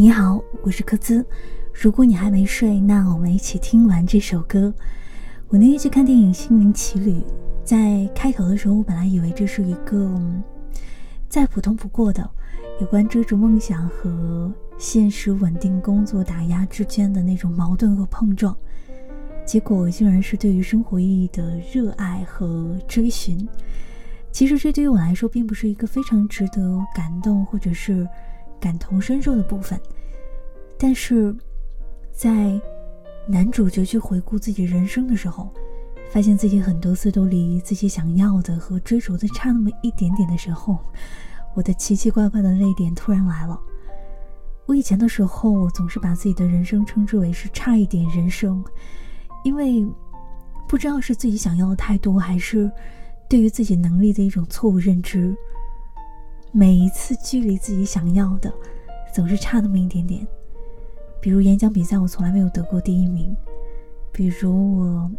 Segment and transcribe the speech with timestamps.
[0.00, 1.22] 你好，我是柯兹。
[1.74, 4.72] 如果你还没睡，那我们一起听完这首歌。
[5.48, 7.12] 我那天去看电影《心灵奇旅》，
[7.62, 10.18] 在开头的时候，我本来以为这是一个
[11.28, 12.26] 再普通不过的
[12.80, 18.56] 有关追逐梦想和现实稳定工作打压之间的那种矛盾和碰撞，
[19.44, 23.46] 结果竟然是对于生活意义的热爱和追寻。
[24.32, 28.08] 其实这对于我来说，并不是一个非常值得感动或者是。
[28.60, 29.80] 感同身受的部分，
[30.78, 31.34] 但是，
[32.12, 32.60] 在
[33.26, 35.48] 男主角去回顾自己人生的时候，
[36.10, 40.78] 发现自己很多次都离自己想要的和追逐的差那么一点点的时候，
[41.54, 43.58] 我的奇奇怪怪的泪点突然来了。
[44.66, 48.62] 我以前的时候，我总是把自己的人生称之为是差一点人生，
[49.42, 49.84] 因为
[50.68, 52.70] 不知道是自己想要的太多，还是
[53.28, 55.36] 对于自己能力的一种错误认知。
[56.52, 58.52] 每一次距离自己想要的，
[59.14, 60.26] 总是差那么一点点。
[61.20, 63.34] 比如演讲比赛，我从来没有得过第一名；
[64.10, 65.10] 比如我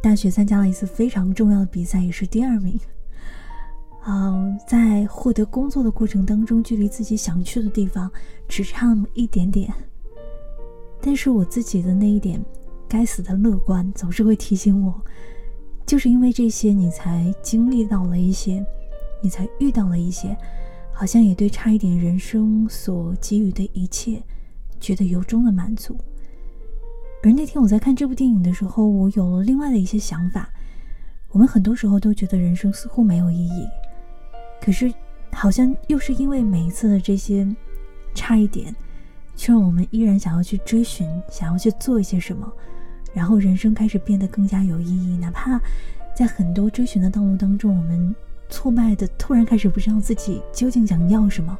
[0.00, 2.78] 大学参加了一次非常重要的比赛，也是第二名。
[4.06, 8.10] 嗯，在获得工作的过程当中，距离自己想去的地方
[8.46, 9.72] 只差那么一点点。
[11.00, 12.42] 但是我自己的那一点
[12.88, 14.94] 该死的乐观，总是会提醒我，
[15.84, 18.64] 就是因为这些，你才经历到了一些。
[19.20, 20.36] 你才遇到了一些，
[20.92, 24.22] 好像也对差一点人生所给予的一切，
[24.78, 25.96] 觉得由衷的满足。
[27.22, 30.48] 而那天我在看这部电影的时候，我有了另外的一些想法。
[31.32, 33.68] 我们很多时候都觉得人生似乎没有意义，
[34.60, 34.92] 可是
[35.32, 37.46] 好像又是因为每一次的这些
[38.14, 38.74] 差一点，
[39.36, 42.52] 却让我们依然想要去追寻，想要去做一些什么，
[43.12, 45.16] 然后人生开始变得更加有意义。
[45.18, 45.60] 哪怕
[46.16, 48.14] 在很多追寻的道路当中，我们。
[48.50, 51.56] 挫败的，突然开始不知道自己究竟想要什么，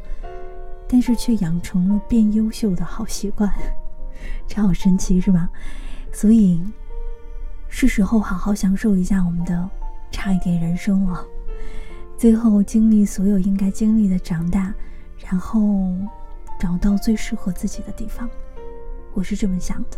[0.89, 3.51] 但是却养成了变优秀的好习惯，
[4.47, 5.49] 这好神奇是吧？
[6.13, 6.61] 所以
[7.69, 9.71] 是时候好好享受一下我们的
[10.11, 11.25] 差一点人生了。
[12.19, 14.75] 最后经历所有应该经历的长大，
[15.31, 15.95] 然后
[16.59, 18.29] 找到最适合自己的地方，
[19.15, 19.97] 我是这么想的。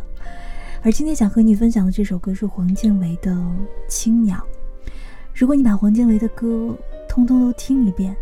[0.83, 3.33] 而今天想和你分享的这首歌是黄建为的
[3.89, 4.37] 《青鸟》。
[5.35, 6.77] 如果你把黄建为的歌
[7.13, 8.17] 通通都听一遍，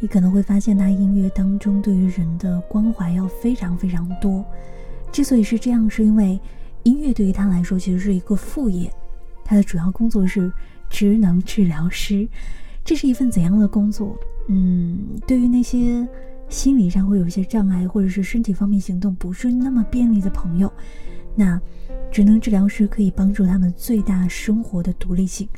[0.00, 4.44] 你可能会发现他音乐当中对于人的关怀要非常非常多。
[5.12, 6.40] 之所以是这样，是因为
[6.82, 8.92] 音乐对于他来说其实是一个副业，
[9.44, 10.52] 他的主要工作是
[10.90, 12.28] 职能治疗师。
[12.84, 14.18] 这是一份怎样的工作？
[14.48, 16.04] 嗯，对于那些
[16.48, 20.68] 心理上会有一些障碍，或者是身体方面行动不是那么便利的朋友，
[21.36, 21.60] 那
[22.10, 25.48] 职能治疗师可以帮助他们最大生活的独立性。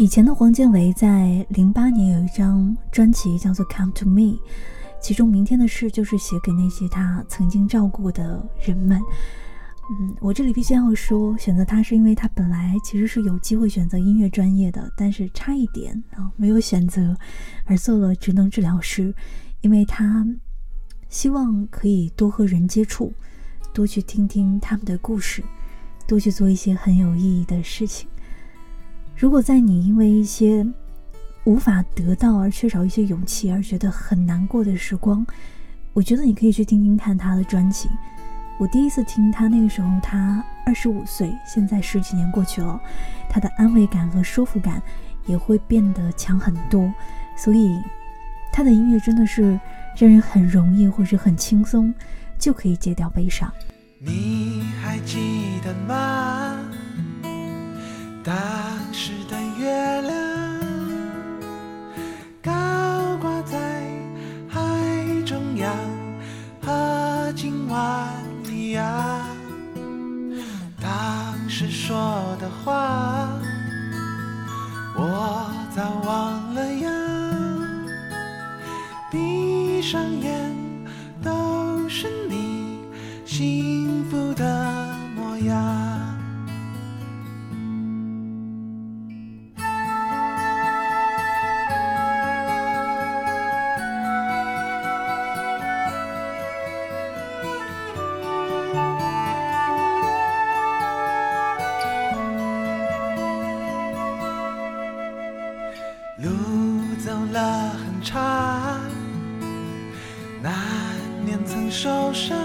[0.00, 4.20] 以前的黄建为在零八年有一张专辑叫做《Come to Me》，
[4.98, 8.98] 其中《明天的事》就是写给那些他曾经照顾的人们。
[9.90, 17.14] 嗯，我这里必须要说，选择他是因为他本来其实是有机会选择音乐专业的，但是差一点啊没有选择，
[17.66, 19.14] 而做了职能治疗师，
[19.60, 20.26] 因为他
[21.10, 23.12] 希望可以多和人接触，
[23.74, 25.44] 多去听听他们的故事，
[26.06, 28.08] 多去做一些很有意义的事情。
[29.20, 30.66] 如果在你因为一些
[31.44, 35.26] 无法得到而缺少一些勇气而觉得很难过的时光，
[35.92, 37.86] 我觉得你可以去听听看他的专辑。
[38.58, 42.80] 我第一次听他那个时候，他二十五岁，现在十几年过去了，
[43.28, 44.82] 他的安慰感和舒服感
[45.26, 46.90] 也会变得强很多。
[47.36, 47.78] 所以，
[48.50, 49.60] 他的音乐真的是
[49.98, 51.92] 让人很容易或者很轻松
[52.38, 53.52] 就可以戒掉悲伤。
[53.98, 56.58] 你还记得吗？
[58.22, 58.36] 当
[72.40, 73.28] 的话，
[74.96, 75.46] 我
[75.76, 76.90] 早忘了呀。
[79.10, 80.56] 闭上眼，
[81.22, 82.78] 都是你
[83.26, 85.79] 幸福的模样。
[111.70, 112.36] 受伤，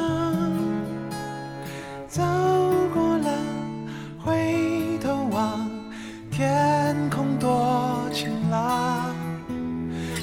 [2.07, 2.21] 走
[2.93, 3.27] 过了，
[4.23, 5.67] 回头望，
[6.29, 9.15] 天空多晴朗。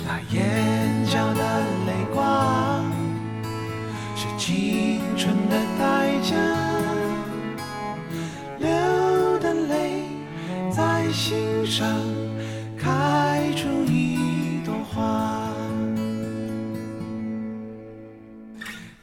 [0.06, 2.84] 那眼角的泪光，
[4.14, 6.37] 是青春的代价。
[8.60, 8.70] 流
[9.40, 10.04] 的泪
[10.70, 11.88] 在心上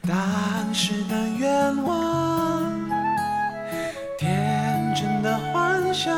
[0.10, 2.74] 当时的愿望，
[4.18, 6.12] 天真的幻想，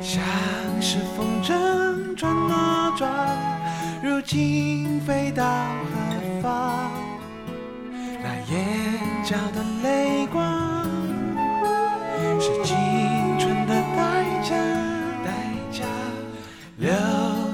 [0.00, 0.22] 像
[0.80, 3.10] 是风筝转啊转，
[4.02, 6.90] 如今飞到何方？
[8.22, 10.88] 那眼角的泪光，
[12.40, 12.74] 是青
[13.38, 14.56] 春的代价，
[15.22, 15.28] 代
[15.70, 15.84] 价，
[16.78, 16.90] 流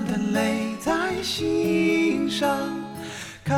[0.09, 2.49] 的泪在心上
[3.44, 3.56] 开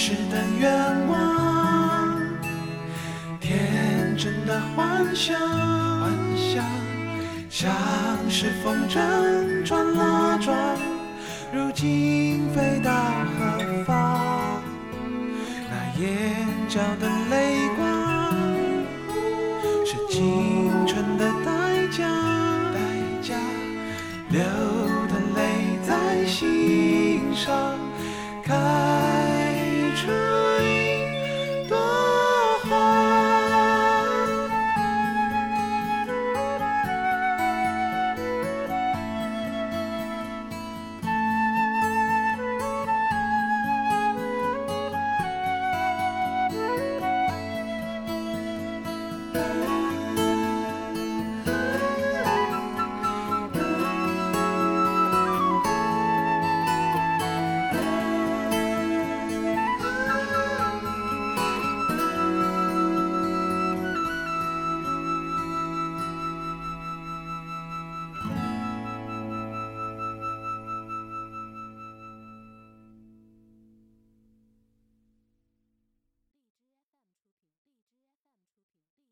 [0.00, 0.72] 当时的愿
[1.08, 2.18] 望，
[3.38, 6.64] 天真的幻想，幻想，
[7.50, 7.70] 像
[8.30, 10.56] 是风筝转啊转，
[11.52, 12.90] 如今飞到
[13.36, 14.62] 何方？
[15.68, 16.34] 那眼
[16.66, 18.42] 角的泪光，
[19.84, 22.08] 是青春的代价，
[22.72, 22.80] 代
[23.20, 23.34] 价，
[24.30, 24.40] 流
[25.10, 27.78] 的泪在心上
[28.42, 28.56] 开